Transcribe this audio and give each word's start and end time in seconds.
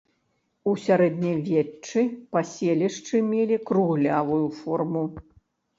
У 0.71 0.71
сярэднявеччы 0.85 2.01
паселішчы 2.37 3.17
мелі 3.31 3.57
круглявую 3.73 4.45
форму. 4.63 5.11